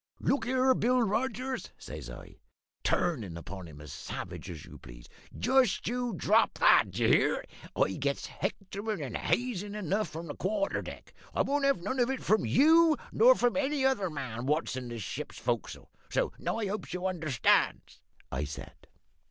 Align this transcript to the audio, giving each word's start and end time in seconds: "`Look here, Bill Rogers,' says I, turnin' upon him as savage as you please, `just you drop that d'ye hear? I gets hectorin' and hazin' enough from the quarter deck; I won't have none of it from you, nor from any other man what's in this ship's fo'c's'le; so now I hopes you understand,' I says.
"`Look 0.19 0.45
here, 0.45 0.73
Bill 0.73 1.03
Rogers,' 1.03 1.69
says 1.77 2.09
I, 2.09 2.39
turnin' 2.83 3.37
upon 3.37 3.67
him 3.67 3.79
as 3.79 3.93
savage 3.93 4.49
as 4.49 4.65
you 4.65 4.79
please, 4.79 5.07
`just 5.31 5.87
you 5.87 6.15
drop 6.15 6.55
that 6.55 6.85
d'ye 6.89 7.07
hear? 7.07 7.45
I 7.75 7.91
gets 7.97 8.25
hectorin' 8.25 8.99
and 9.03 9.15
hazin' 9.15 9.75
enough 9.75 10.09
from 10.09 10.25
the 10.25 10.33
quarter 10.35 10.81
deck; 10.81 11.13
I 11.35 11.43
won't 11.43 11.65
have 11.65 11.83
none 11.83 11.99
of 11.99 12.09
it 12.09 12.23
from 12.23 12.47
you, 12.47 12.97
nor 13.11 13.35
from 13.35 13.55
any 13.55 13.85
other 13.85 14.09
man 14.09 14.47
what's 14.47 14.75
in 14.75 14.87
this 14.87 15.03
ship's 15.03 15.37
fo'c's'le; 15.37 15.85
so 16.09 16.33
now 16.39 16.57
I 16.57 16.65
hopes 16.65 16.95
you 16.95 17.05
understand,' 17.05 17.99
I 18.31 18.45
says. 18.45 18.71